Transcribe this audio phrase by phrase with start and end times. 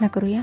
[0.00, 0.42] प्रार्थना करूया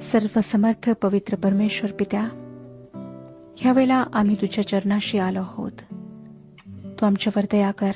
[0.00, 2.28] सर्वसमर्थ पवित्र परमेश्वर पित्या
[3.56, 5.72] ह्यावेळेला आम्ही तुझ्या चरणाशी आलो आहोत.
[6.84, 7.90] तू आमच्यावर दया कर.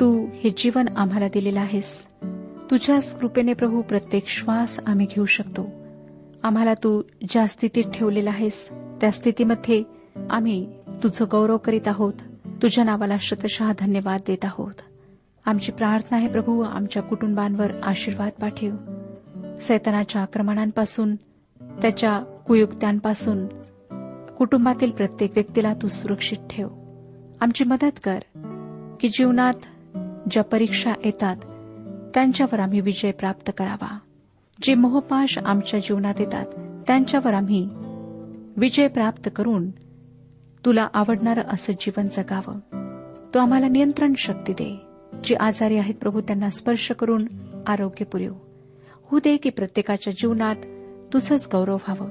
[0.00, 2.06] तू हे जीवन आम्हाला दिलेलं आहेस.
[2.70, 5.68] तुझ्याच कृपेने प्रभू प्रत्येक श्वास आम्ही घेऊ शकतो.
[6.42, 9.82] आम्हाला तू ज्या स्थितीत ठेवलेला आहेस त्या स्थितीमध्ये
[10.30, 10.72] आम्ही
[11.02, 12.12] तुझं गौरव करीत आहोत.
[12.62, 14.74] तुझ्या नावाला शतशः धन्यवाद देत आहोत.
[15.44, 18.70] आमची प्रार्थना आहे प्रभू आमच्या कुटुंबांवर आशीर्वाद पाठव.
[19.60, 21.16] सैतानाच्या आक्रमणांपासून
[21.62, 23.46] त्याच्या कुयुक्त्यांपासून
[24.38, 26.68] कुटुंबातील प्रत्येक व्यक्तीला तू सुरक्षित ठेव.
[27.40, 28.18] आमची मदत कर
[29.00, 29.96] की जीवनात
[30.30, 31.36] ज्या परीक्षा येतात
[32.14, 33.98] त्यांच्यावर आम्ही विजय प्राप्त करावा.
[34.62, 36.46] जे मोहपाश आमच्या जीवनात येतात
[36.86, 37.68] त्यांच्यावर आम्ही
[38.56, 39.70] विजय प्राप्त करून
[40.64, 42.58] तुला आवडणारं असं जीवन जगावं.
[43.34, 44.80] तो आम्हाला नियंत्रण शक्ती दे
[45.24, 47.26] जे आजारी आहेत प्रभू त्यांना स्पर्श करून
[47.66, 48.32] आरोग्य पुरेव.
[49.10, 50.56] होऊ दे की प्रत्येकाच्या जीवनात
[51.12, 52.10] तुझंच गौरव व्हावं.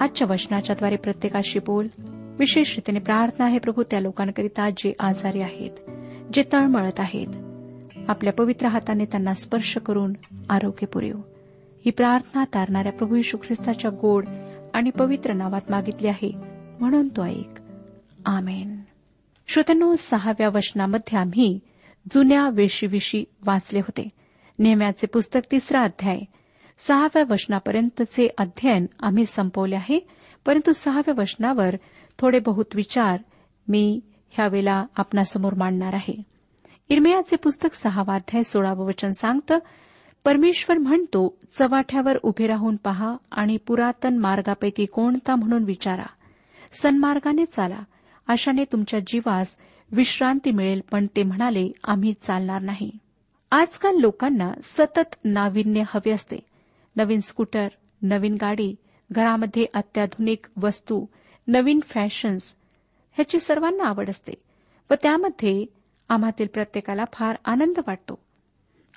[0.00, 1.86] आजच्या वचनाच्याद्वारे प्रत्येकाशी बोल.
[2.38, 5.70] विशेष रीतीने प्रार्थना आहे प्रभू त्या लोकांकरिता जे आजारी आहेत
[6.32, 7.26] जे तळमळत आहेत.
[8.08, 10.12] आपल्या पवित्र हाताने त्यांना स्पर्श करून
[10.50, 11.16] आरोग्य पुरेव.
[11.84, 14.24] ही प्रार्थना तारणाऱ्या प्रभू यशू ख्रिस्ताच्या गोड
[14.74, 16.32] आणि पवित्र नावात मागितली आहे
[16.80, 17.55] म्हणून तो ऐक.
[18.26, 18.80] आमेन.
[19.48, 21.60] श्रोत्यांनो सहाव्या वचनामध्ये आम्ही
[22.12, 24.08] जुन्या वेशीविषयी वाचले होते.
[24.58, 26.20] नेहम्याचे पुस्तक तिसरा अध्याय.
[26.78, 30.00] सहाव्या वचनापर्यंतचे अध्ययन आम्ही संपवले आहे.
[30.46, 31.76] परंतु सहाव्या वचनावर
[32.18, 33.16] थोडे बहुत विचार
[33.68, 34.00] मी
[34.30, 36.22] ह्यावेळेला आपणासमोर मांडणार आहे.
[36.88, 39.58] इरमयाचे पुस्तक सहावा अध्याय सोळावं वचन सांगतं
[40.24, 46.06] परमेश्वर म्हणतो चवाठ्यावर उभे राहून पहा आणि पुरातन मार्गापैकी कोणता म्हणून विचारा.
[46.72, 47.78] सन्मार्गाने चाला.
[48.28, 49.56] अशाने तुमच्या जीवास
[49.92, 52.90] विश्रांती मिळेल पण ते म्हणाले आम्ही चालणार नाही.
[53.50, 56.36] आजकाल लोकांना सतत नाविन्य हवे असते.
[56.96, 57.68] नवीन स्कूटर
[58.02, 58.74] नवीन गाडी
[59.12, 61.04] घरामध्ये अत्याधुनिक वस्तू
[61.46, 62.54] नवीन फॅशन्स
[63.12, 64.32] ह्याची सर्वांना आवड असते
[64.90, 65.66] व त्यामध्ये
[66.08, 68.18] आम्हातील प्रत्येकाला फार आनंद वाटतो.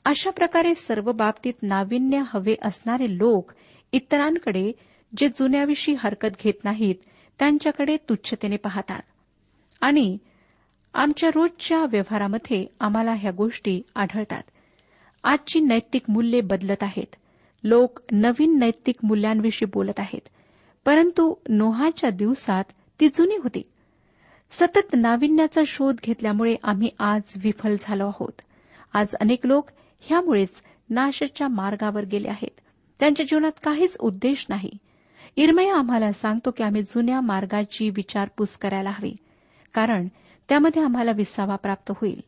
[0.05, 3.51] अशा प्रकारे सर्व बाबतीत नाविन्य हवे असणारे लोक
[3.91, 4.71] इतरांकडे
[5.17, 6.95] जे जुन्याविषयी हरकत घेत नाहीत
[7.39, 9.01] त्यांच्याकडे तुच्छतेने पाहतात.
[9.81, 10.17] आणि
[10.93, 14.43] आमच्या रोजच्या व्यवहारामध्ये आम्हाला ह्या गोष्टी आढळतात.
[15.23, 17.15] आजची नैतिक मूल्ये बदलत आहेत.
[17.63, 20.29] लोक नवीन नैतिक मूल्यांविषयी बोलत आहेत.
[20.85, 22.63] परंतु नोहाच्या दिवसात
[22.99, 23.61] ती जुनी होती.
[24.51, 28.41] सतत नाविन्याचा शोध घेतल्यामुळे आम्ही आज विफल झालो आहोत.
[28.93, 29.69] आज अनेक लोक
[30.01, 32.59] ह्यामुळेच नाशाच्या मार्गावर गेले आहेत.
[32.99, 34.71] त्यांच्या जीवनात काहीच उद्देश नाही.
[35.35, 39.15] इरमया आम्हाला सांगतो की आम्ही जुन्या मार्गाची विचारपूस करायला हवी.
[39.73, 40.07] कारण
[40.49, 42.21] त्यामध्ये आम्हाला विसावा प्राप्त होईल.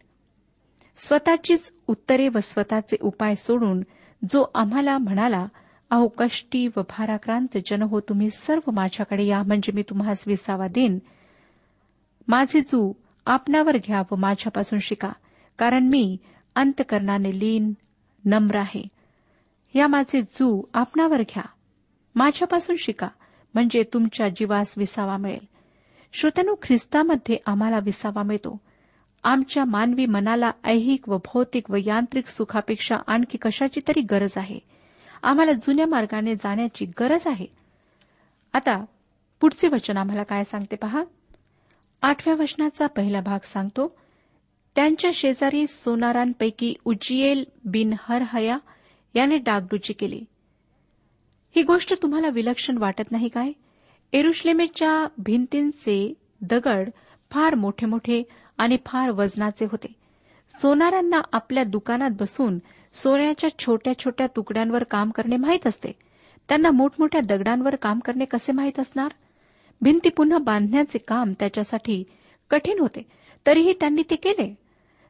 [0.98, 3.82] स्वतःचीच उत्तरे व स्वतःचे उपाय सोडून
[4.30, 5.46] जो आम्हाला म्हणाला
[5.90, 11.00] अहो कष्टी व भाराक्रांत जन हो तुम्ही सर्व माझ्याकडे या म्हणजे मी तुम्हास विसावा देईन.
[12.28, 12.94] माझे जू
[13.26, 15.12] आपणावर घ्या व माझ्यापासून शिका
[15.58, 16.18] कारण मी
[16.56, 17.74] अंतकरणाने लीन
[18.26, 18.88] नम्र आहे.
[19.76, 21.44] या माझे जू आपणावर घ्या.
[22.16, 23.08] माझ्यापासून शिका
[23.54, 25.51] म्हणजे तुमच्या जीवास विसावा मिळेल.
[26.14, 28.62] श्रोत्यानो ख्रिस्तामध्ये आम्हाला विसावा मिळतो.
[29.24, 34.60] आमच्या मानवी मनाला ऐहिक व भौतिक व यांत्रिक सुखापेक्षा आणखी कशाची तरी गरज आहे?
[35.24, 37.46] आम्हाला जुन्या मार्गाने जाण्याची गरज आहे?
[38.54, 38.86] आता
[39.42, 41.04] पुढचे वचन आम्हाला काय सांगते पहा?
[42.02, 43.96] आठव्या वचनाचा पहिला भाग सांगतो
[44.76, 48.58] त्यांच्या शेजारी सोनारांपैकी उज्जिएल बिन हरहया
[49.14, 50.26] याने डागडुजी केली.
[51.56, 53.52] ही गोष्ट तुम्हाला विलक्षण वाटत नाही काय?
[54.14, 56.90] एरुश्लेमेच्या भिंतींचे दगड
[57.32, 58.24] फार मोठे मोठे
[58.58, 59.94] आणि फार वजनाचे होते.
[60.62, 62.60] सोनारांना आपल्या दुकानात बसून
[62.94, 65.92] सोन्याच्या छोट्या छोट्या तुकड्यांवर काम करणे माहीत असते.
[66.50, 69.12] त्यांना मोठमोठ्या दगडांवर काम करणे कसे माहीत असणार?
[69.82, 72.04] भिंती पुन्हा बांधण्याचे काम त्याच्यासाठी
[72.50, 73.06] कठीण होते.
[73.48, 74.56] तरीही त्यांनी ते केले.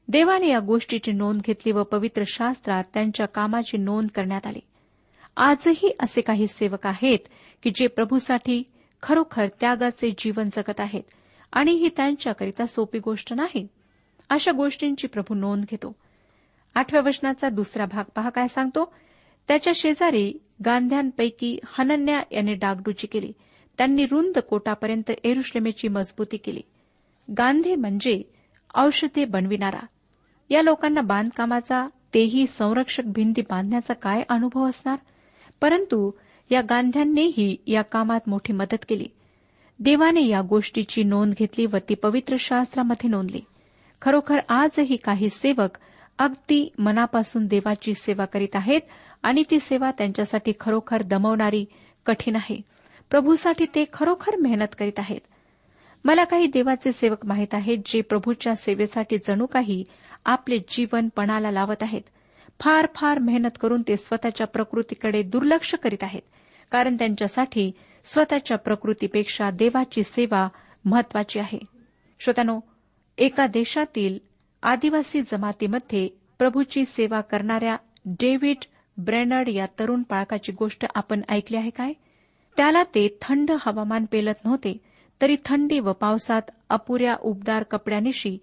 [0.08, 4.60] देवाने या गोष्टीची नोंद घेतली व पवित्र शास्त्रात त्यांच्या कामाची नोंद करण्यात आली.
[5.38, 7.20] आजही असे काही सेवक आहेत
[7.64, 8.64] की जे प्रभूसाठी
[9.04, 11.04] खरोखर त्यागाचे जीवन जगत आहेत
[11.52, 13.68] आणि ही त्यांच्याकरिता सोपी गोष्ट नाही.
[14.30, 15.96] अशा गोष्टींची प्रभू नोंद घेतो.
[16.76, 18.94] आठव्या वचनाचा दुसरा भाग पहा काय सांगतो.
[19.48, 20.34] त्याच्या शेजारी
[20.66, 23.34] गांध्यांपैकी हनन्या याने डागडुजी केली.
[23.78, 26.62] त्यांनी रुंद कोटापर्यंत एरुश्लेमेची मजबूती केली.
[27.38, 28.24] गांधी म्हणजे
[28.76, 29.86] औषधे बनविणारा.
[30.50, 34.96] या लोकांना बांधकामाचा तेही संरक्षक भिंती बांधण्याचा काय अनुभव असणार?
[35.62, 36.12] परंतु
[36.52, 39.08] या गांध्यांनीही या कामात मोठी मदत केली.
[39.80, 43.42] देवाने या गोष्टीची नोंद घेतली व ती पवित्र शास्त्रामध्ये नोंदली.
[44.02, 45.78] खरोखर आजही काही सेवक
[46.20, 48.82] अगदी मनापासून देवाची सेवा करीत आहेत
[49.24, 51.66] आणि ती सेवा त्यांच्यासाठी खरोखर दमवणारी
[52.06, 52.62] कठीण आहे.
[53.10, 55.20] प्रभूसाठी ते खरोखर मेहनत करीत आहेत.
[56.06, 59.84] मला काही देवाचे सेवक माहीत आहेत जे प्रभूच्या सेवेसाठी जणू काही
[60.26, 62.02] आपले जीवन पणाला लावत आहेत.
[62.62, 66.22] फार फार मेहनत करून ते स्वतःच्या प्रकृतीकडे दुर्लक्ष करीत आहेत.
[66.72, 67.72] कारण त्यांच्यासाठी
[68.06, 70.48] स्वतःच्या प्रकृतीपेक्षा देवाची सेवा
[70.86, 71.60] महत्वाची आहे.
[72.20, 72.60] श्रोत्यानो
[73.18, 74.20] एका देशातील
[74.64, 77.76] आदिवासी जमातीमध्ये प्रभूची सेवा करणाऱ्या
[78.06, 78.58] डेव्हिड
[78.98, 81.94] ब्रेनर्ड या तरुण पाळकाची गोष्ट आपण ऐकली आहे काय?
[82.58, 84.78] त्याला ते थंड हवामान पेलत नव्हते
[85.22, 88.38] तरी थंडी व पावसात अपुऱ्या उबदार कपड्यानिशी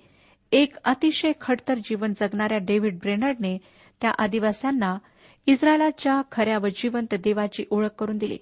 [0.53, 3.59] एक अतिशय खडतर जीवन जगणाऱ्या डेव्हिड ब्रेनर्डने
[4.01, 4.99] त्या आदिवास्यांना
[5.47, 8.39] इस्रायलाच्या खऱ्या व जिवंत देवाची ओळख करून दिली.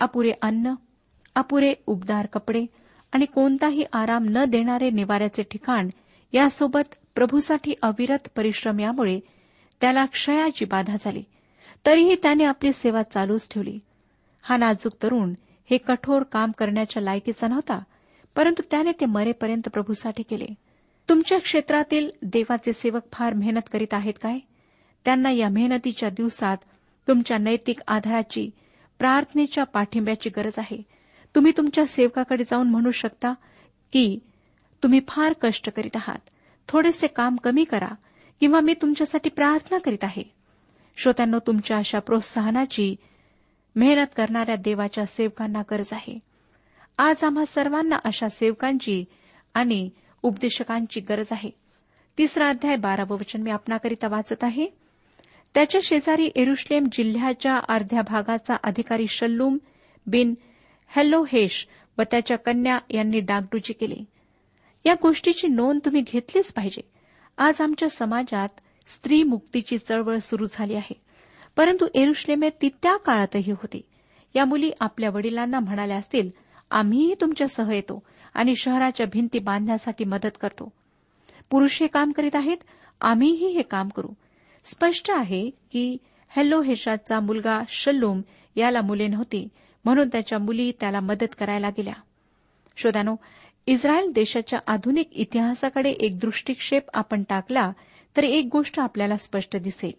[0.00, 0.74] अपुरे अन्न
[1.34, 2.66] अपुरे उबदार कपडे
[3.12, 5.88] आणि कोणताही आराम न देणारे निवाऱ्याचे ठिकाण
[6.32, 9.20] यासोबत प्रभूसाठी अविरत परिश्रम यामुळे
[9.80, 11.22] त्याला क्षयाची बाधा झाली.
[11.86, 13.78] तरीही त्याने आपली सेवा चालूच ठेवली.
[14.42, 15.34] हा नाजूक तरुण
[15.70, 17.80] हे कठोर काम करण्याच्या लायकीचा नव्हता
[18.36, 20.46] परंतु त्याने ते मरेपर्यंत प्रभूसाठी केले.
[21.08, 24.38] तुमच्या क्षेत्रातील देवाचे सेवक फार मेहनत करीत आहेत काय?
[25.04, 26.56] त्यांना या मेहनतीच्या दिवसात
[27.08, 28.50] तुमच्या नैतिक आधाराची
[28.98, 30.82] प्रार्थनेच्या पाठिंब्याची गरज आहे.
[31.34, 33.32] तुम्ही तुमच्या सेवकाकडे जाऊन म्हणू शकता
[33.92, 34.18] की
[34.82, 36.18] तुम्ही फार कष्ट करीत आहात.
[36.68, 37.94] थोडेसे काम कमी करा
[38.40, 40.22] किंवा मी तुमच्यासाठी प्रार्थना करीत आहे.
[40.96, 42.96] श्रोत्यांनो तुमच्या अशा प्रोत्साहनाची
[43.76, 46.18] मेहनत करणाऱ्या देवाच्या सेवकांना गरज आहे.
[46.98, 49.04] आज आम्हा सर्वांना अशा सेवकांची
[49.54, 49.90] आणि
[50.22, 51.50] उपदेशकांची गरज आहे.
[52.18, 54.85] तिसरा अध्याय बारावं वचन मी आपणाकरिता वाचत आहे.
[55.56, 59.58] त्याच्या शेजारी एरुश्लेम जिल्ह्याच्या अर्ध्या भागाचा अधिकारी शल्लूम
[60.06, 60.34] बिन
[60.96, 61.66] हेलोहेश
[61.98, 64.04] व त्याच्या कन्या यांनी डागडुजी केली.
[64.86, 66.80] या गोष्टीची नोंद तुम्ही घेतलीच पाहिजे.
[67.38, 68.48] आज आमच्या समाजात
[68.86, 71.00] स्त्री मुक्तीची चळवळ सुरू झाली आहे.
[71.56, 73.80] परंतु एरुश्लेमेत ती त्या काळातही होती.
[74.34, 76.30] या मुली आपल्या वडिलांना म्हणाल्या असतील
[76.70, 78.02] आम्हीही तुमच्यासह येतो
[78.34, 80.72] आणि शहराच्या भिंती बांधण्यासाठी मदत करतो.
[81.50, 82.58] पुरुष हे काम करीत आहेत
[83.00, 84.08] आम्हीही हे काम करू.
[84.66, 85.96] स्पष्ट आहे की
[86.28, 88.22] हॅलो हेशाचा मुलगा शल्लूम
[88.56, 89.48] याला मुले नव्हती
[89.84, 91.94] म्हणून त्याच्या मुली त्याला मदत करायला गेल्या.
[92.76, 93.16] शोधानो
[93.66, 97.70] इस्रायल देशाच्या आधुनिक इतिहासाकडे एक दृष्टिक्षेप आपण टाकला
[98.16, 99.92] तर एक गोष्ट आपल्याला स्पष्ट दिसेल.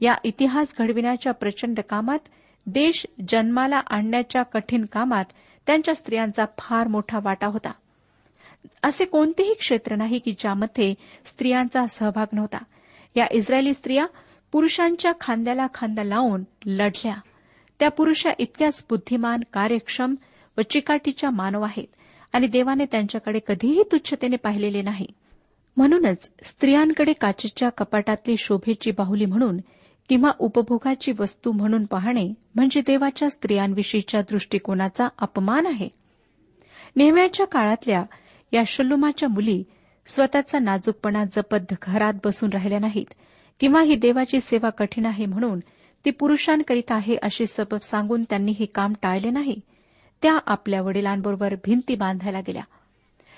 [0.00, 2.18] या इतिहास घडविण्याच्या प्रचंड कामात
[2.66, 5.24] देश जन्माला आणण्याच्या कठीण कामात
[5.66, 7.72] त्यांच्या स्त्रियांचा फार मोठा वाटा होता.
[8.82, 10.94] असे कोणतेही क्षेत्र नाही की ज्यामध्ये
[11.26, 12.58] स्त्रियांचा सहभाग नव्हता.
[13.18, 14.06] या इस्रायली स्त्रिया
[14.52, 17.14] पुरुषांच्या खांद्याला खांदा लावून लढल्या.
[17.78, 20.14] त्या पुरुषा इतक्याच बुद्धिमान कार्यक्षम
[20.58, 21.86] व चिकाटीच्या मानव आहेत
[22.32, 25.06] आणि देवाने त्यांच्याकडे कधीही तुच्छतेने पाहिलेले नाही.
[25.76, 29.58] म्हणूनच स्त्रियांकडे काचेच्या कपाटातली शोभेची बाहुली म्हणून
[30.08, 35.88] किंवा उपभोगाची वस्तू म्हणून पाहणे म्हणजे देवाच्या स्त्रियांविषयीच्या दृष्टिकोनाचा अपमान आहे.
[36.96, 38.02] नेहम्याच्या काळातल्या
[38.52, 39.64] या शल्लुमाच्या मुली
[40.08, 43.14] स्वतःचा नाजूकपणा जपत घरात बसून राहिल्या नाहीत.
[43.60, 45.60] किंवा ही देवाची सेवा कठीण आहे म्हणून
[46.04, 49.60] ती पुरुषांकरिता आहे अशी सबब सांगून त्यांनी हे काम टाळले नाही.
[50.22, 52.62] त्या आपल्या वडिलांबरोबर भिंती बांधायला गेल्या.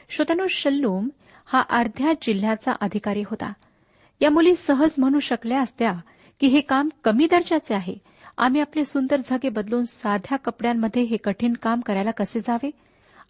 [0.09, 1.09] श्रोतनो शल्लूम
[1.47, 3.53] हा अर्ध्या जिल्ह्याचा अधिकारी होता.
[4.21, 5.93] या मुली सहज म्हणू शकल्या असत्या
[6.41, 7.95] की हे काम कमी दर्जाचे आहे.
[8.39, 12.71] आम्ही आपले सुंदर झगे बदलून साध्या कपड्यांमध्ये हे कठीण काम करायला कसे जावे?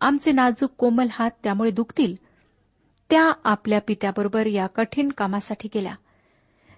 [0.01, 2.30] आमचे नाजूक कोमल हात त्यामुळे दुखतील.
[3.11, 5.95] त्या आपल्या पित्याबरोबर या कठीण कामासाठी गेल्या.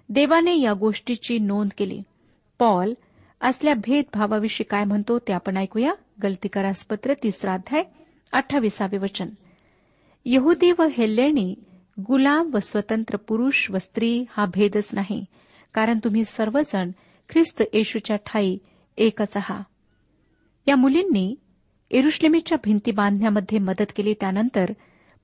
[0.09, 2.01] देवाने या गोष्टीची नोंद केली.
[2.59, 2.93] पॉल
[3.41, 5.93] असल्या भेदभावाविषयी काय म्हणतो ते आपण ऐकूया.
[6.23, 7.83] गलतीकारासपत्र तिसरा अध्याय
[8.31, 9.29] अठ्ठावीसावे वचन.
[10.25, 11.55] यहुदी व हेल्लेणी
[11.99, 15.25] गुलाम व स्वतंत्र पुरुष व स्त्री हा भेदच नाही
[15.73, 16.91] कारण तुम्ही सर्वजण
[17.29, 18.57] ख्रिस्त येशूच्या ठाई
[18.97, 19.63] एकच आहात.
[20.67, 21.35] या मुलींनी
[21.91, 24.65] एरुश्लेमीच्या भिंती बांधण्यामध्ये मदत केली त्यानंतर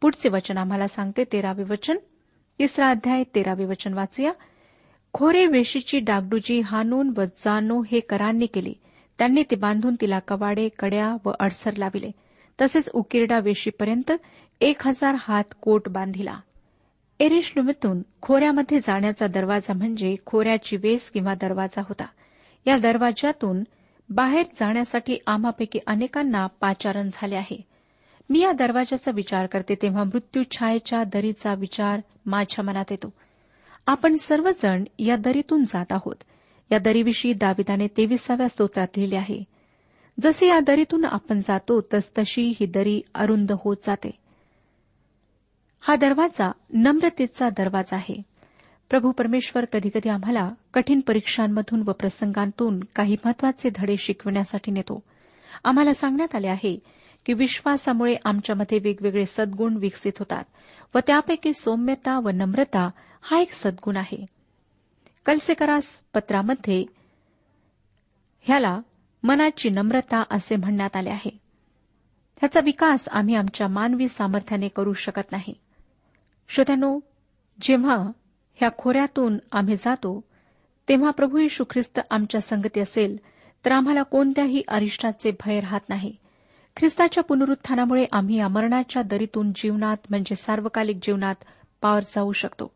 [0.01, 1.98] पुढचे वचन आम्हाला सांगते तेरावे वचन.
[2.60, 4.32] तिसरा अध्याय तेरावे वचन वाचूया.
[5.13, 8.74] खोरे वेशीची डागडुजी हानून व जानो हे करांनी केली.
[9.18, 12.12] त्यांनी ते बांधून तिला कवाडे कड्या व अडसर लाविले.
[12.62, 14.12] तसेच उकिरडा वेशीपर्यंत
[14.62, 16.39] एक हजार हात कोट बांधिला.
[17.20, 22.06] एरिश्लुमीतून खोऱ्यामध्ये जाण्याचा दरवाजा म्हणजे खोऱ्याची वेस किंवा दरवाजा होता.
[22.65, 23.63] या दरवाजातून
[24.10, 27.62] बाहेर जाण्यासाठी आम्हापैकी अनेकांना पाचारण झाले आहे.
[28.29, 33.13] मी या दरवाजाचा विचार करते तेव्हा मृत्यू छायेच्या दरीचा विचार माझ्या मनात येतो.
[33.88, 36.15] आपण सर्वजण या दरीतून जात आहोत.
[36.71, 39.43] या दरीविषयी दाविदाने तेविसाव्या स्तोत्रात लिहिले आहे.
[40.19, 44.12] जसे या दरीतून आपण जातो तस तशी ही दरी अरुंद होत जाते.
[45.79, 48.21] हा दरवाजा नम्रतेचा दरवाजा आहे.
[48.89, 55.03] प्रभू परमेश्वर कधीकधी आम्हाला कठीण परीक्षांमधून व प्रसंगांतून काही महत्त्वाचे धडे शिकविण्यासाठी नेतो.
[55.63, 56.79] आम्हाला सांगण्यात आले आहे
[57.26, 60.44] की विश्वासामुळे आमच्यामध्ये वेगवेगळे सद्गुण विकसित होतात
[60.96, 62.90] व त्यापैकी सौम्यता व नम्रता
[63.22, 64.26] हा एक सद्गुण आहे.
[65.26, 66.86] कलसेकरास पत्रामध्ये
[68.42, 68.80] ह्याला
[69.24, 71.30] मनाची नम्रता असे म्हणण्यात आले आहे.
[72.38, 75.54] ह्याचा विकास आम्ही आमच्या मानवी सामर्थ्याने करू शकत नाही.
[76.50, 77.00] श्रोत्यानो
[77.62, 77.96] जेव्हा
[78.56, 80.24] ह्या खोऱ्यातून आम्ही जातो
[80.90, 83.18] तेव्हा प्रभू यशू ख्रिस्त आमच्या संगती असेल
[83.66, 86.16] तर आम्हाला कोणत्याही अरिष्टाचे भय राहत नाही.
[86.78, 91.36] ख्रिस्ताच्या पुनरुत्थानामुळे आम्ही अमरणाच्या दरीतून जीवनात म्हणजे सार्वकालिक जीवनात
[91.82, 92.72] पार जाऊ शकतो.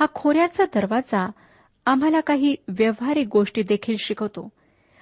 [0.00, 1.30] हा खोऱ्याचा दरवाजा
[1.86, 4.48] आम्हाला काही व्यवहारिक गोष्टी देखील शिकवतो.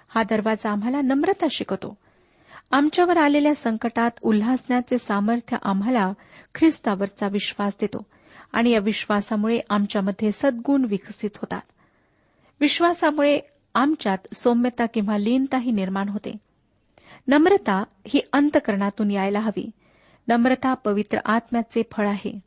[0.09, 1.97] हा दरवाजा आम्हाला नम्रता शिकवतो.
[2.71, 6.13] आमच्यावर आलेल्या संकटात उल्हासण्याचे सामर्थ्य आम्हाला
[6.55, 8.07] ख्रिस्तावरचा विश्वास देतो
[8.53, 11.61] आणि या विश्वासामुळे आमच्यामध्ये सद्गुण विकसित होतात.
[12.61, 13.39] विश्वासामुळे
[13.75, 16.37] आमच्यात सौम्यता किंवा लीनताही निर्माण होते.
[17.27, 19.71] नम्रता ही अंतकरणातून यायला हवी.
[20.29, 22.41] नम्रता पवित्र आत्म्याचे फळ आहे.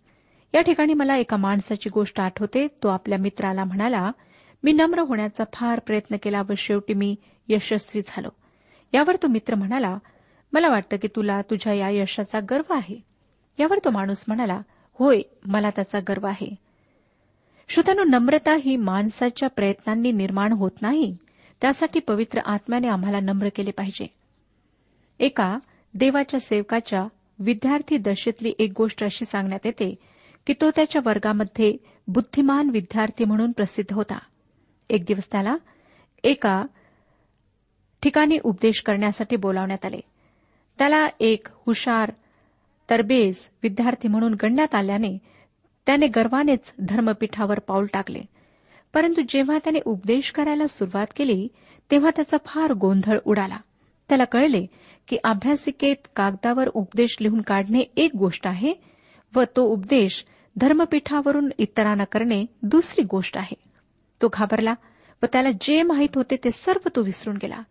[0.53, 2.67] या ठिकाणी मला एका माणसाची गोष्ट आठवते.
[2.67, 4.11] तो आपल्या मित्राला म्हणाला
[4.63, 7.15] मी नम्र होण्याचा फार प्रयत्न केला व शेवटी मी
[7.47, 8.29] यशस्वी झालो.
[8.93, 9.97] यावर तो मित्र म्हणाला
[10.53, 12.99] मला वाटतं की तुला तुझ्या या यशाचा गर्व आहे.
[13.59, 14.61] यावर तो माणूस म्हणाला
[14.93, 16.55] होय मला त्याचा गर्व आहे.
[17.69, 21.17] श्रोत्यानो नम्रता ही माणसाच्या प्रयत्नांनी निर्माण होत नाही.
[21.61, 24.24] त्यासाठी पवित्र आत्म्याने आम्हाला नम्र केले पाहिजे.
[25.19, 25.57] एका
[25.93, 27.07] देवाच्या सेवकाच्या
[27.39, 29.95] विद्यार्थी दशेतली एक गोष्ट अशी सांगण्यात येते
[30.47, 34.19] की तो त्याच्या वर्गामध्ये बुद्धिमान विद्यार्थी म्हणून प्रसिद्ध होता.
[34.89, 35.55] एक दिवस त्याला
[36.23, 36.65] एका
[38.01, 39.99] ठिकाणी उपदेश करण्यासाठी बोलावण्यात आले.
[40.77, 42.11] त्याला एक हुशार
[42.89, 45.17] तरबेज विद्यार्थी म्हणून गणण्यात आल्याने
[45.85, 48.21] त्याने गर्वानेच धर्मपीठावर पाऊल टाकले.
[48.93, 51.47] परंतु जेव्हा त्याने उपदेश करायला सुरुवात केली
[51.91, 53.57] तेव्हा त्याचा फार गोंधळ उडाला.
[54.09, 54.65] त्याला कळले
[55.07, 58.73] की अभ्यासिकेत कागदावर उपदेश लिहून काढणे एक गोष्ट आहे
[59.35, 60.23] व तो उपदेश
[60.55, 63.55] धर्मपीठावरून इतरांना करणे दुसरी गोष्ट आहे.
[64.21, 64.73] तो घाबरला
[65.23, 67.61] व त्याला जे माहीत होते ते सर्व तो विसरून गेला.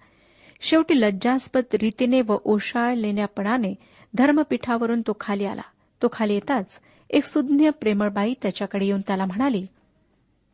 [0.60, 3.74] शेवटी लज्जास्पद रीतीने व ओशाळलेल्यापणाने
[4.14, 5.62] धर्मपीठावरून तो खाली आला.
[6.02, 9.62] तो खाली येताच एक सुज्ञ प्रेमळबाई त्याच्याकडे येऊन त्याला म्हणाली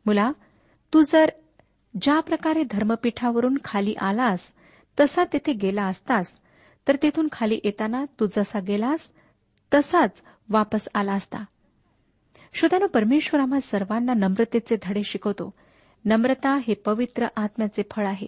[0.06, 0.30] मुला
[0.92, 1.30] तू जर
[2.02, 4.54] ज्या प्रकारे धर्मपीठावरून खाली आलास
[5.00, 6.40] तसा तेथे गेला असतास
[6.88, 9.08] तर तेथून खाली येताना तू जसा गेलास
[9.74, 11.44] तसाच वापस आला असता.
[12.54, 15.54] श्रोतानो परमेश्वर आम्हा सर्वांना नम्रतेचे धडे शिकवतो.
[16.04, 18.26] नम्रता हे पवित्र आत्म्याचे फळ आहे.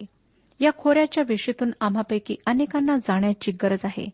[0.60, 4.06] या खोऱ्याच्या वेशीतून आम्हापैकी अनेकांना जाण्याची गरज आहे.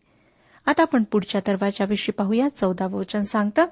[0.65, 2.49] आता आपण पुढच्या दरवाजाविषयी पाहूया.
[2.49, 3.65] चौदा वचन सांगतं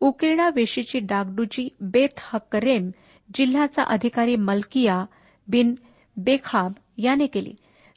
[0.00, 2.90] उकिरणा वेशीची डागडुजी बेत हक्करेम
[3.34, 5.04] जिल्ह्याचा अधिकारी मलकिया
[5.48, 5.74] बिन
[6.16, 7.54] बेखाब याने केली.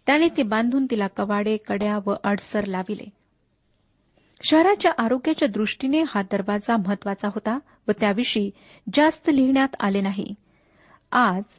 [0.07, 3.09] त्याने ते बांधून तिला कवाडे कड्या व अडसर लाविले.
[4.41, 8.49] शहराच्या आरोग्याच्या दृष्टीने हा दरवाजा महत्त्वाचा होता व त्याविषयी
[8.93, 10.33] जास्त लिहिण्यात आले नाही.
[11.11, 11.57] आज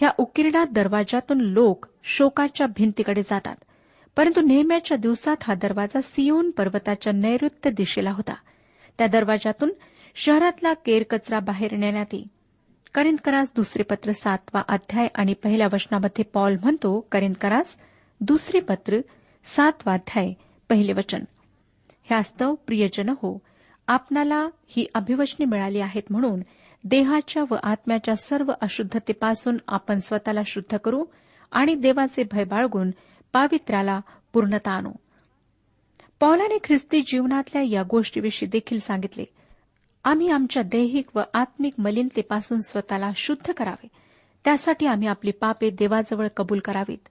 [0.00, 3.56] ह्या उकिरडा दरवाजातून लोक शोकाच्या भिंतीकडे जातात
[4.16, 8.34] परंतु नेहम्याच्या दिवसात हा दरवाजा सियोन पर्वताच्या नैऋत्य दिशेला होता.
[8.98, 9.72] त्या दरवाजातून
[10.14, 12.24] शहरातला केरकचरा बाहेर नेण्यात येई
[12.94, 17.78] करिंदकरास दुसरे पत्र सातवा अध्याय आणि पहिल्या वचनामध्ये पॉल म्हणतो करिंदकरास
[18.20, 18.98] दुसरे पत्र
[19.44, 20.32] सातवा अध्याय
[20.68, 21.24] पहिले वचन.
[22.02, 23.38] ह्यास्तव प्रियजन हो
[23.88, 26.40] आपणाला ही अभिवचने मिळाली आहेत म्हणून
[26.84, 31.04] देहाच्या व आत्म्याच्या सर्व अशुद्धतेपासून आपण स्वतःला शुद्ध करू
[31.52, 32.90] आणि देवाचे भय बाळगून
[33.32, 34.00] पावित्र्याला
[34.32, 34.92] पूर्णता आणू.
[36.20, 39.24] पौलाने ख्रिस्ती जीवनातल्या या गोष्टीविषयी देखील सांगितले
[40.04, 43.88] आम्ही आमच्या दैहिक व आत्मिक मलिनतेपासून स्वतःला शुद्ध करावे.
[44.44, 47.08] त्यासाठी आम्ही आपली पापे देवाजवळ कबूल करावीत.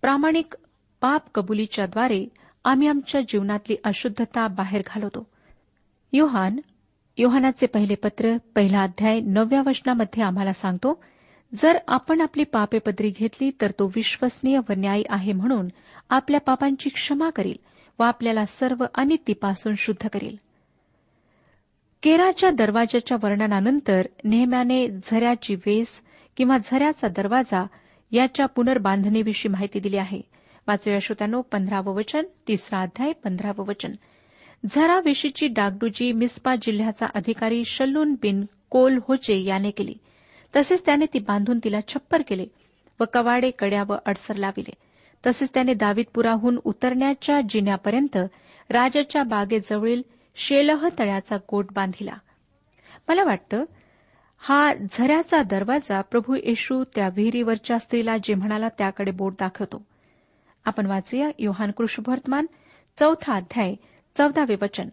[0.00, 0.54] प्रामाणिक
[1.00, 2.28] पाप कबुलीच्याद्वारे
[2.64, 5.26] आम्ही आमच्या जीवनातली अशुद्धता बाहेर घालवतो.
[6.12, 6.56] योहान
[7.18, 11.02] योहानाचे पहिले पत्र पहिला अध्याय नवव्या वचनामध्ये आम्हाला सांगतो
[11.54, 15.68] जर आपण आपली पापे पदरी घेतली तर तो विश्वसनीय व न्यायी आहे म्हणून
[16.10, 17.56] आपल्या पापांची क्षमा करील
[17.98, 20.45] व आपल्याला सर्व अनितीपासून शुद्ध करील.
[22.06, 26.02] केराच्या दरवाजाच्या वर्णनानंतर नेहम्याने झऱ्याची वेस
[26.36, 27.66] किंवा झऱ्याचा दरवाजा
[28.10, 30.20] याच्या पुनर्बांधणीविषयी माहिती दिली आहे.
[30.68, 33.92] वाचूया श्रोत्यानो पंधरावं वचन तिसरा अध्याय पंधरावं वचन.
[34.70, 39.94] झराविषयीची डागडुजी मिस्पा जिल्ह्याचा अधिकारी शल्लून बिन कोल होचे याने केली.
[40.56, 42.46] तसेच त्याने ती बांधून तिला छप्पर केले
[43.00, 44.74] व कवाडे कड्या व अडसर लाविले.
[45.26, 48.16] तसेच त्याने दावीदपुराहून उतरण्याच्या जिन्यापर्यंत
[48.70, 50.02] राजाच्या बागेजवळील
[50.36, 52.14] शेलह तळ्याचा गोट बांधिला.
[53.08, 53.64] मला वाटतं
[54.38, 59.86] हा झऱ्याचा दरवाजा प्रभू येशू त्या विहिरीवरच्या स्त्रीला जे म्हणाला त्याकडे बोट दाखवतो.
[60.64, 62.46] आपण वाचूया योहान कृष्णवर्तमान
[62.98, 63.74] चौथा अध्याय
[64.18, 64.88] चौदावे वचन.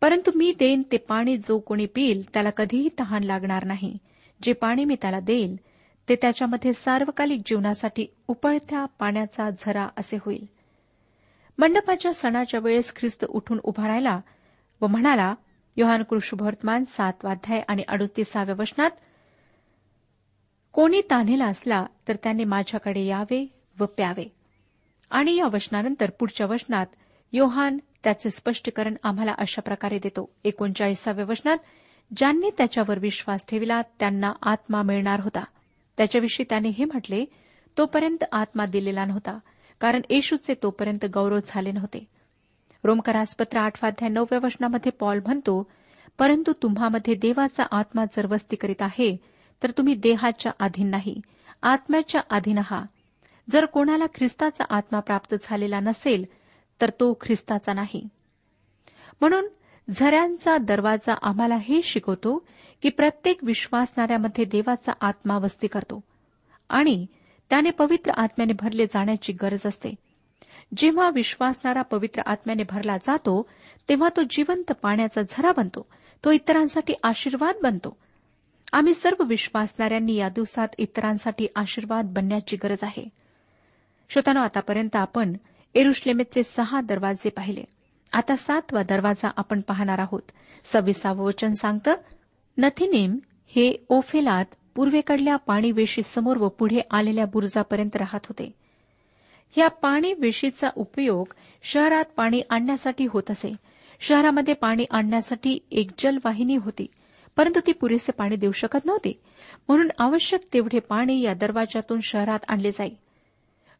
[0.00, 3.98] परंतु मी देईन ते पाणी जो कोणी पिईल त्याला कधीही तहान लागणार नाही.
[4.42, 5.56] जे पाणी मी त्याला देईल
[6.08, 10.46] ते त्याच्यामध्ये सार्वकालिक जीवनासाठी उपळत्या पाण्याचा झरा असे होईल.
[11.58, 14.20] मंडपाच्या सणाच्या वेळेस ख्रिस्त उठून उभा राहिला
[14.84, 15.34] व म्हणाला
[15.76, 18.90] योहान कृष्णवर्तमान सातवाध्याय आणि अडुतीसाव्या वचनात
[20.72, 24.32] कोणी तान्हेला असला तर त्याने माझ्याकडे यावे व प्यावे.
[25.10, 26.86] आणि या वचनानंतर पुढच्या वचनात
[27.32, 30.32] योहान त्याचे स्पष्टीकरण आम्हाला अशा प्रकारे देतो.
[30.44, 31.58] एकोणचाळीसाव्या वचनात
[32.16, 35.44] ज्यांनी त्याच्यावर विश्वास ठेविला त्यांना आत्मा मिळणार होता.
[35.96, 37.24] त्याच्याविषयी त्याने हे म्हटले
[37.78, 39.38] तोपर्यंत आत्मा दिलेला नव्हता
[39.80, 42.13] कारण येशूचे तोपर्यंत गौरव झाले नव्हते.
[42.84, 45.70] रोमकरासपत्र आठवाध्याय नवव्या वचनामध्ये पॉल म्हणतो
[46.18, 49.16] परंतु तुम्हामध्ये देवाचा आत्मा जर वस्ती करीत आहे
[49.62, 51.20] तर तुम्ही देहाच्या अधीन नाही
[51.62, 52.86] आत्म्याच्या अधीन आहात
[53.50, 56.24] जर कोणाला ख्रिस्ताचा आत्मा प्राप्त झालेला नसेल
[56.80, 58.08] तर तो ख्रिस्ताचा नाही.
[59.20, 59.48] म्हणून
[59.88, 62.46] झऱ्यांचा दरवाजा आम्हाला हे शिकवतो
[62.82, 66.00] की प्रत्येक विश्वासणाऱ्यामध्ये देवाचा आत्मा वस्ती करतो
[66.68, 67.06] आणि
[67.50, 69.94] त्याने पवित्र आत्म्याने भरले जाण्याची गरज असते.
[70.76, 73.48] जेव्हा विश्वासणारा पवित्र आत्म्याने भरला जातो
[73.88, 75.86] तेव्हा तो जिवंत पाण्याचा झरा बनतो.
[76.24, 77.96] तो इतरांसाठी आशीर्वाद बनतो.
[78.72, 83.08] आम्ही सर्व विश्वासणाऱ्यांनी या दिवसात इतरांसाठी आशीर्वाद बनण्याची गरज आहे.
[84.10, 85.32] श्रोतानो आतापर्यंत आपण
[85.74, 87.64] एरुश्लेमेचे सहा दरवाजे पाहिले.
[88.12, 90.22] आता सातवा दरवाजा आपण पाहणार आहोत.
[90.64, 91.94] सव्वीसावं वचन सांगतं
[92.58, 98.63] नथिनीम हे ओफेलात पूर्वेकडल्या पाणी समोर व पुढे आलेल्या बुरुजापर्यंत राहत होते.
[99.56, 103.52] या पाणी वेशीचा उपयोग शहरात पाणी आणण्यासाठी होत असे.
[104.00, 106.86] शहरामध्ये पाणी आणण्यासाठी एक जलवाहिनी होती
[107.36, 109.20] परंतु ती पुरेसे पाणी देऊ शकत नव्हती.
[109.68, 112.90] म्हणून आवश्यक तेवढे पाणी या दरवाजातून शहरात आणले जाई.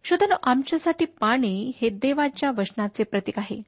[0.05, 3.63] श्रोतनो आमच्यासाठी पाणी हे देवाच्या वचनाचे प्रतीक आहे.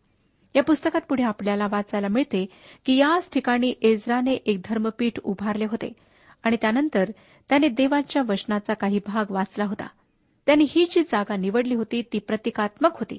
[0.57, 2.47] या पुस्तकात पुढे आपल्याला वाचायला मिळते
[2.87, 5.93] की याच ठिकाणी एजराने एक धर्मपीठ उभारले होते
[6.43, 7.05] आणि त्यानंतर
[7.49, 9.87] त्याने देवाच्या वचनाचा काही भाग वाचला होता.
[10.47, 13.19] त्याने ही जी जागा निवडली होती ती प्रतिकात्मक होती.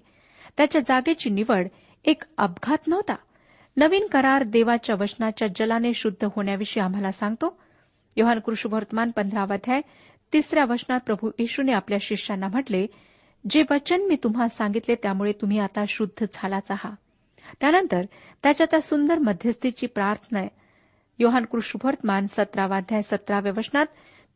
[0.58, 1.68] त्याच्या जागेची निवड
[2.06, 3.16] एक अपघात नव्हता.
[3.78, 7.60] नवीन करार देवाच्या वचनाच्या जलाने शुद्ध होण्याविषयी आम्हाला सांगतो.
[8.16, 9.82] योहान कृष्णवर्तमान पंधरावाध्याय
[10.34, 12.88] तिसऱ्या वचनात प्रभू येशूने आपल्या शिष्यांना म्हटले
[13.50, 16.96] जे वचन मी तुम्हा सांगितले त्यामुळे तुम्ही आता शुद्ध झालाच आहात.
[17.62, 18.02] त्यानंतर
[18.44, 20.40] त्याच्या त्या सुंदर मध्यस्थीची प्रार्थना
[21.20, 23.86] योहान कृष्णवर्तमान सतरावाध्याय सतराव्या वचनात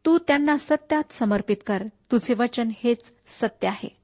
[0.06, 1.84] तू त्यांना सत्यात समर्पित कर.
[2.12, 3.98] तुझे वचन हेच सत्य आहे.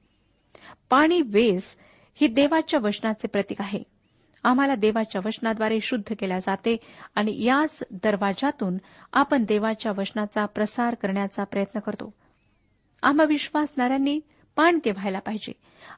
[0.90, 1.76] पाणी वेस
[2.14, 3.82] ही देवाच्या वचनाचे प्रतीक आहे.
[4.44, 6.76] आम्हाला देवाच्या वचनाद्वारे शुद्ध केल्या जाते
[7.14, 8.76] आणि याच दरवाजातून
[9.12, 12.14] आपण देवाच्या वचनाचा प्रसार करण्याचा प्रयत्न करतो.
[13.02, 14.20] आम्हा विश्वासणाऱ्यांनी
[14.56, 15.52] पाणते व्हायला पाहिजे?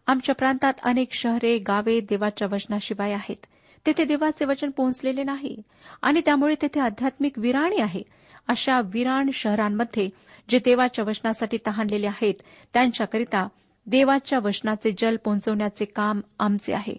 [0.07, 3.47] आमच्या प्रांतात अनेक शहरे गावे देवाच्या वचनाशिवाय आहेत.
[3.87, 5.63] तेथे देवाचे वचन पोहोचलेले नाही
[6.03, 8.03] आणि त्यामुळे तेथे आध्यात्मिक विराणी आहे.
[8.51, 10.09] अशा विराण शहरांमध्ये
[10.49, 12.35] जे देवाच्या वचनासाठी तहानलेले आहेत
[12.75, 13.47] त्यांच्याकरिता
[13.87, 16.95] देवाच्या वचनाचे जल पोहोचवण्याचे काम आमचे आहे.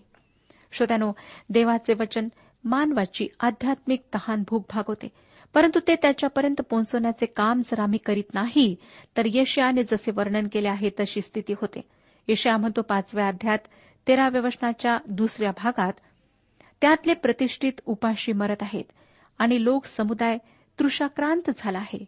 [0.72, 1.12] श्रोत्यानो
[1.50, 2.28] देवाचे वचन
[2.64, 5.08] मानवाची आध्यात्मिक तहान भूक भागवते
[5.56, 8.76] परंतु ते त्याच्यापर्यंत पोहोचवण्याचे काम जर आम्ही करीत नाही
[9.18, 11.82] तर यशयाने जसे वर्णन केले आहे तशी स्थिती होते.
[12.28, 13.68] यशया म्हणतो पाचव्या अध्यात
[14.08, 15.94] तेराव्या वचनाच्या दुसऱ्या भागात
[16.82, 18.92] त्यातले प्रतिष्ठित उपाशी मरत आहेत
[19.40, 20.38] आणि लोक समुदाय
[20.82, 22.06] तृषाक्रांत झाला आहे.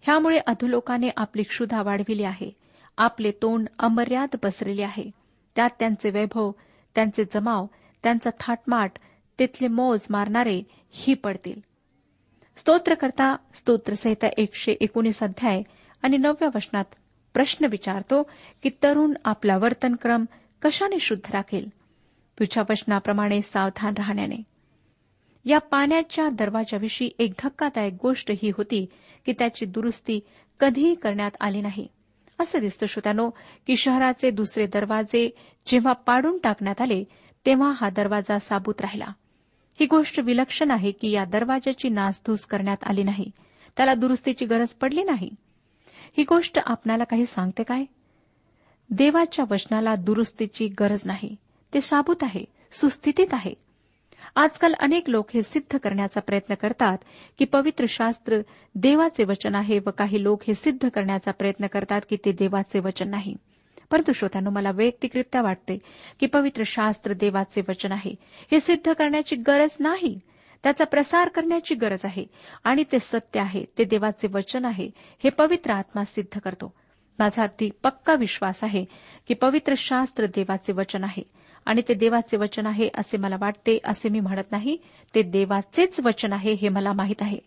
[0.00, 2.50] ह्यामुळे अधोलोकाने आपली क्षुधा वाढविली आहे.
[2.98, 5.10] आपले तोंड अमर्याद पसरले आहे.
[5.56, 6.50] त्यात त्यांचे वैभव
[6.94, 7.66] त्यांचे जमाव
[8.02, 8.92] त्यांचा थाटमाट
[9.38, 11.60] तिथले मोज मारणारे ही पडतील.
[12.56, 15.62] स्तोत्रकर्ता स्तोत्रसहिता एकशे एकोणीस अध्याय
[16.02, 16.84] आणि नवव्या वचनात
[17.34, 18.22] प्रश्न विचारतो
[18.62, 20.24] की तरुण आपला वर्तनक्रम
[20.62, 21.68] कशाने शुद्ध राखेल?
[22.38, 24.53] तुझ्या वचनाप्रमाणे सावधान राहण्याने.
[25.44, 28.86] या पाण्याच्या दरवाजाविषयी एक धक्कादायक गोष्ट ही होती
[29.26, 30.20] की त्याची दुरुस्ती
[30.60, 31.86] कधीही करण्यात आली नाही.
[32.40, 33.30] असं दिसतं श्रोत्यानो
[33.66, 35.30] की शहराचे दुसरे दरवाजे
[35.66, 37.04] जेव्हा पाडून टाकण्यात आले
[37.46, 39.06] तेव्हा हा दरवाजा साबूत राहिला.
[39.80, 43.30] ही गोष्ट विलक्षण आहे की या दरवाजाची नासधूस करण्यात आली नाही.
[43.76, 45.30] त्याला दुरुस्तीची गरज पडली नाही.
[46.18, 47.84] ही गोष्ट आपणाला काही सांगते काय?
[48.90, 51.36] देवाच्या वचनाला दुरुस्तीची गरज नाही.
[51.74, 53.63] ते साबूत आहे सुस्थितीत आहे.
[54.36, 56.98] आजकाल अनेक लोक हे सिद्ध करण्याचा प्रयत्न करतात
[57.38, 58.38] की पवित्र शास्त्र
[58.74, 63.08] देवाचे वचन आहे व काही लोक हे सिद्ध करण्याचा प्रयत्न करतात की ते देवाचे वचन
[63.08, 63.36] नाही.
[63.90, 65.78] परंतु श्रोत्यानो मला वैयक्तिकरित्या वाटते
[66.20, 68.14] की पवित्र शास्त्र देवाचे वचन आहे.
[68.22, 70.20] हे सिद्ध करण्याची गरज नाही.
[70.62, 72.24] त्याचा प्रसार करण्याची गरज आहे.
[72.64, 73.64] आणि ते सत्य आहे.
[73.78, 74.90] ते देवाचे वचन आहे.
[74.96, 76.74] हे पवित्र आत्मा सिद्ध करतो.
[77.18, 78.84] माझा अगदी पक्का विश्वास आहे
[79.28, 81.43] की पवित्र शास्त्र देवाचे वचन आहे.
[81.66, 84.76] आणि ते देवाचे वचन आहे असे मला वाटते असे मी म्हणत नाही.
[85.14, 87.38] ते देवाचेच वचन आहे हे मला माहीत आहे.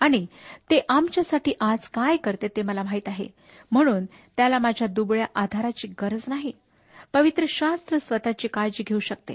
[0.00, 0.26] आणि
[0.70, 3.26] ते आमच्यासाठी आज काय करते ते मला माहीत आहे.
[3.70, 6.52] म्हणून त्याला माझ्या दुबळ्या आधाराची गरज नाही.
[7.12, 9.34] पवित्र शास्त्र स्वतःची काळजी घेऊ शकते.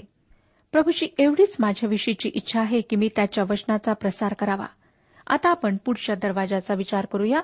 [0.72, 4.66] प्रभूची एवढीच माझ्याविषयीची इच्छा आहे की मी त्याच्या वचनाचा प्रसार करावा.
[5.26, 7.40] आता आपण पुढच्या दरवाजाचा विचार करूया.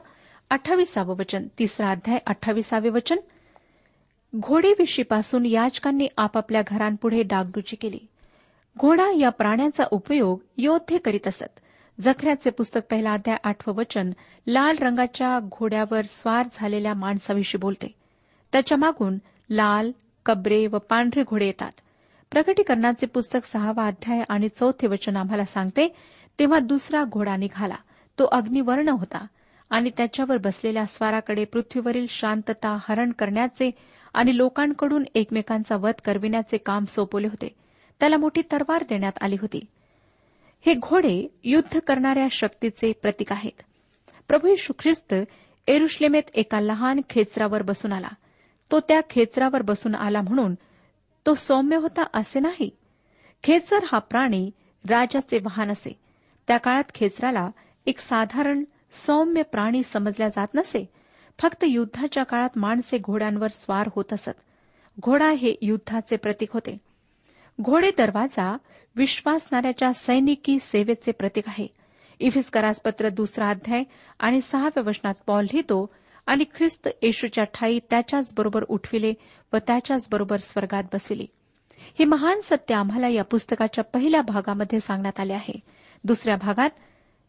[0.50, 3.16] अठ्ठावीसावं वचन तिसरा अध्याय अठ्ठावीसावे वचन.
[4.36, 7.98] घोडेविषयीपासून याचकांनी आपापल्या घरांपुढे डागडुची केली.
[8.78, 11.60] घोडा या प्राण्यांचा उपयोग योद्धे करीत असत.
[12.00, 14.10] जखऱ्याचे पुस्तक पहिला अध्याय आठवं वचन
[14.46, 17.94] लाल रंगाच्या घोड्यावर स्वार झालेल्या माणसाविषयी बोलते.
[18.52, 19.18] त्याच्या मागून
[19.50, 19.90] लाल
[20.26, 21.72] कबरे व पांढरे घोडे येतात.
[22.30, 25.94] प्रकटीकरणाचे पुस्तक सहावा अध्याय आणि चौथे वचन आम्हाला सांगते
[26.38, 27.76] तेव्हा दुसरा घोडा निघाला.
[28.18, 29.26] तो अग्निवर्ण होता
[29.70, 33.70] आणि त्याच्यावर बसलेल्या स्वाराकडे पृथ्वीवरील शांतता हरण करण्याचे
[34.14, 37.54] आणि लोकांकडून एकमेकांचा वध करविण्याचे काम सोपवले होते.
[38.00, 39.64] त्याला मोठी तरवार देण्यात आली होती.
[40.66, 43.62] हे घोडे युद्ध करणाऱ्या शक्तीचे प्रतीक आहेत.
[44.28, 45.14] प्रभू यशू ख्रिस्त
[45.66, 48.08] एरुश्लेमेत एका लहान खेचरावर बसून आला.
[48.70, 50.54] तो त्या खेचरावर बसून आला म्हणून
[51.26, 52.70] तो सौम्य होता असे नाही.
[53.42, 54.50] खेचर हा प्राणी
[54.90, 55.98] राजाचे वाहन असे.
[56.48, 57.50] त्या काळात खेचराला
[57.86, 60.88] एक साधारण सौम्य प्राणी समजल्या जात नसे.
[61.38, 64.30] फक्त युद्धाच्या काळात माणसे घोड्यांवर स्वार होत असत.
[65.00, 66.78] घोडा हे युद्धाचे प्रतीक होते.
[67.62, 68.56] घोडे दरवाजा
[68.96, 71.66] विश्वासणाऱ्याच्या सैनिकी सेवेचे प्रतीक आहे.
[72.20, 73.82] इफिस्करासपत्र दुसरा अध्याय
[74.18, 75.94] आणि सहाव्या वचनात पॉल लिहितो
[76.26, 79.14] आणि ख्रिस्त येशूच्या ठाई त्याच्याचबरोबर उठविले
[79.52, 81.24] व त्याच्याचबरोबर स्वर्गात बसविले.
[81.98, 85.60] हे महान सत्य आम्हाला या पुस्तकाच्या पहिल्या भागामध्ये सांगण्यात आले आहे.
[86.04, 86.70] दुसऱ्या भागात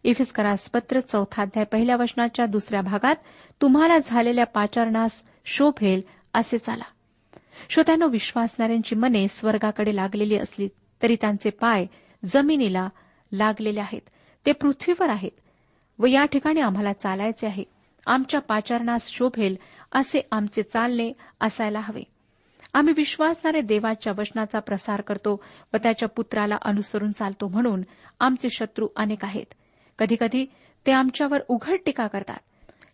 [0.06, 3.16] इफिस्करास पत्र चौथा अध्याय पहिल्या वचनाच्या दुसऱ्या भागात
[3.62, 6.02] तुम्हाला झालेल्या पाचारणास शोभेल
[6.34, 6.84] असे चाला.
[7.70, 10.68] श्रोत्यानो विश्वासणाऱ्यांची मने स्वर्गाकडे लागलेली असली
[11.04, 11.86] तरी त्यांचे पाय
[12.26, 12.90] जमिनीला
[13.32, 14.02] लागलेले आहेत.
[14.46, 15.32] ते पृथ्वीवर आहेत
[16.00, 17.64] व या ठिकाणी आम्हाला चालायचे आहे.
[18.08, 19.58] आमच्या पाचारणास शोभेल
[19.92, 22.04] असे आमचे चालणे असायला हवे.
[22.74, 27.82] आम्ही विश्वासणारे देवाच्या वचनाचा प्रसार करतो व त्याच्या पुत्राला अनुसरून चालतो म्हणून
[28.20, 29.54] आमचे शत्रू अनेक आहेत.
[30.00, 30.46] कधीकधी
[30.88, 32.40] ते आमच्यावर उघड टीका करतात.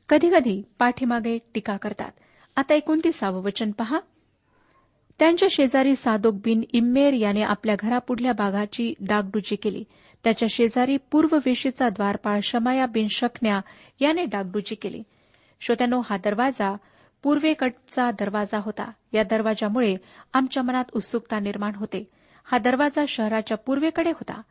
[0.10, 2.12] कधीकधी पाठीमागे टीका करतात.
[2.56, 4.00] आता एकोणतीसावं वचन पहा.
[5.20, 9.84] त्यांच्या शेजारी सादोक बिन इम्मेर याने आपल्या घरापुढल्या बागाची डागडुजी केली.
[10.24, 13.62] त्याच्या शेजारी पूर्व वेशीचा द्वारपाळ शमाया बिन शकण्या
[14.00, 15.04] याने डागडुजी केली.
[15.62, 16.76] श्रोत्यानो हा दरवाजा
[17.24, 18.92] पूर्वेकडचा दरवाजा होता.
[19.14, 19.96] या दरवाजामुळे
[20.34, 22.10] आमच्या मनात उत्सुकता निर्माण होते.
[22.46, 24.42] हा दरवाजा शहराच्या पूर्वेकडे होता.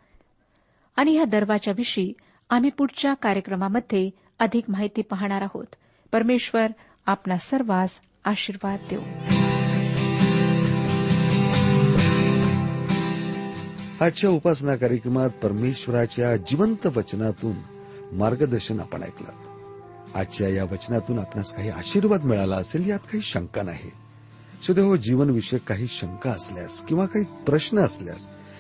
[0.97, 2.13] आणि या दरवाजाविषयी
[2.51, 5.67] आम्ही पुढच्या कार्यक्रमामध्ये अधिक माहिती पाहणार आहोत.
[6.13, 6.67] परमेश्वर
[7.07, 7.91] आपला सर्वांस
[8.25, 9.01] आशीर्वाद देऊ.
[14.05, 17.57] आजच्या उपासना कार्यक्रमात परमेश्वराच्या जिवंत वचनातून
[18.13, 19.31] मार्गदर्शन आपण ऐकलं.
[20.15, 23.91] आजच्या या वचनातून आपणास काही आशीर्वाद मिळाला असेल यात काही शंका नाही.
[24.67, 28.29] सुदैव जीवनविषयक काही शंका असल्यास किंवा काही प्रश्न असल्यास